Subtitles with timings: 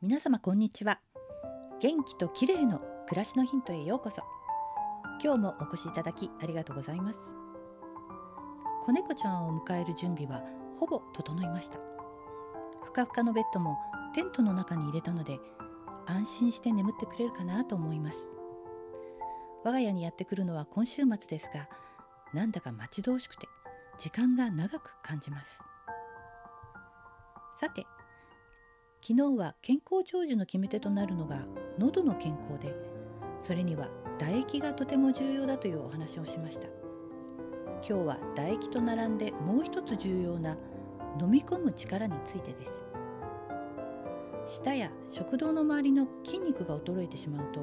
[0.00, 1.00] 皆様こんにちは。
[1.80, 2.78] 元気と綺麗の
[3.08, 4.22] 暮らしのヒントへようこそ。
[5.20, 7.18] 今日もお越しいただきありがとうございます。
[8.86, 10.44] 子猫ちゃんを迎える準備は
[10.78, 11.78] ほぼ整いました。
[12.84, 13.76] ふかふかのベッドも
[14.14, 15.40] テントの中に入れたので
[16.06, 18.18] 安心して眠ってくれるかなと思います。
[19.64, 21.68] 我が家にやってくるのは今週末ですが
[22.32, 23.48] なんだか待ち遠しくて
[23.98, 25.58] 時間が長く感じます。
[27.58, 27.84] さて
[29.00, 31.44] 昨日は健康長寿の決め手となるのが
[31.78, 32.74] 喉の健康で
[33.42, 33.88] それには
[34.18, 36.66] 唾液がとても重要だというお話をしました。
[37.80, 40.56] 今日は唾液と並んでもう一つ重要な
[41.20, 42.88] 飲み込む力についてです。
[44.46, 47.60] 舌や食道の周りの筋肉が衰えてしまうと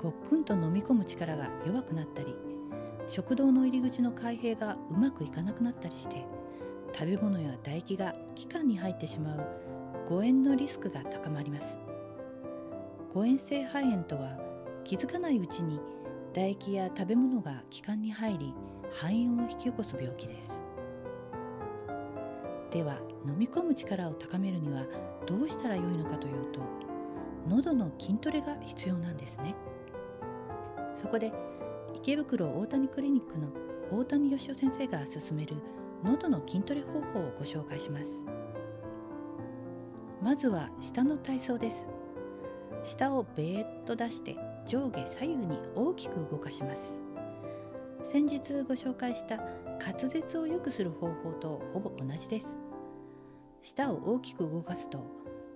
[0.00, 2.34] ごっくんと飲み込む力が弱くなったり
[3.08, 6.26] 食道の入り口の開閉がうまくいかなくなったりして
[6.92, 9.46] 食べ物や唾液が気管に入ってしまう
[10.08, 11.66] 誤嚥のリスクが高まります。
[13.12, 14.38] 誤嚥性肺炎とは
[14.84, 15.80] 気づかないうちに
[16.32, 18.54] 唾液や食べ物が気管に入り
[18.92, 20.60] 肺炎を引き起こす病気です。
[22.70, 24.84] では飲み込む力を高めるには
[25.26, 26.60] どうしたらよいのかというと
[27.48, 29.54] 喉の筋トレが必要なんですね。
[30.96, 31.32] そこで
[31.94, 33.48] 池袋大谷クリニックの
[33.90, 35.56] 大谷義雄先生が勧める
[36.04, 38.39] 喉の筋トレ方法をご紹介します。
[40.22, 41.76] まずは下の体操です。
[42.84, 46.92] 下をベーッと出して上下左右に大きく動かします。
[48.12, 52.46] 先日ご紹介した滑舌を良くする方法とほぼ同じです。
[53.62, 55.06] 舌を大きく動かすと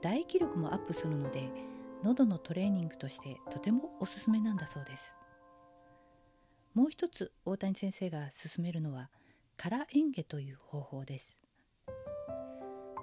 [0.00, 1.50] 唾液力もアップするので
[2.02, 5.12] 喉のトレーニングとしてとてもおすすめなんだそうです。
[6.72, 9.10] もう一つ大谷先生が勧めるのは
[9.56, 11.35] 空嚥下という方法です。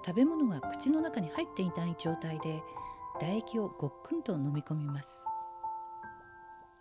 [0.04, 2.62] 食べ物が口の中に入っていない状態で
[3.18, 5.08] 唾液をごっくんと飲み込みます。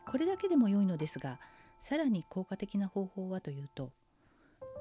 [0.06, 1.40] これだけでも良いのですが
[1.82, 3.92] さらに効果的な方法はというと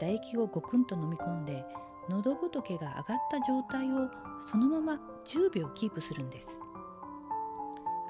[0.01, 1.65] 唾液をごくんと飲み込んで
[2.09, 4.11] 喉仏が上がった状態を
[4.51, 6.49] そのまま10秒キープするんです。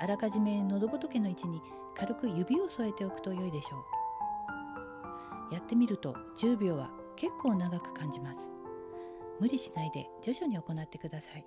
[0.00, 1.60] あらかじめ喉仏の位置に
[1.94, 3.84] 軽く指を添えておくと良いでしょ
[5.50, 5.54] う。
[5.54, 8.51] やってみると10秒は結構長く感じます。
[9.42, 11.44] 無理しないで徐々に行ってください。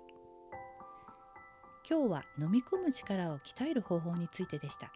[1.88, 4.92] 今日は飲み込む力を鍛える方法についてでした。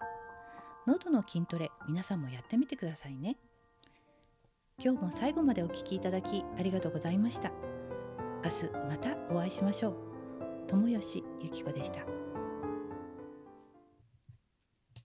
[0.87, 3.39] 喉の筋トレ皆さんもやってみてくださいね。
[4.78, 7.50] 今日も最後までお聴きいただきありがとうございました。
[8.44, 9.97] 明日またお会いしましょう。
[10.69, 12.30] 友吉ゆき子でした。